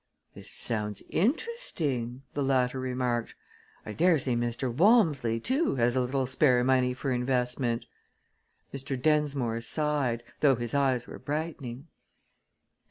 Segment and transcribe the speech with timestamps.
[0.33, 3.35] "This sounds interesting!" the latter remarked.
[3.85, 4.73] "I dare say Mr.
[4.73, 7.85] Walmsley, too, has a little spare money for investment."
[8.73, 8.99] Mr.
[8.99, 11.87] Densmore sighed, though his eyes were brightening.